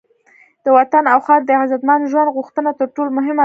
[0.63, 3.39] د وطن او خاوره د عزتمند ژوند غوښتنه تر ټولو مهمه ده.